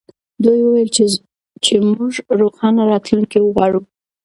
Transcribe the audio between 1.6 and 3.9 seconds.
چې موږ روښانه راتلونکې غواړو.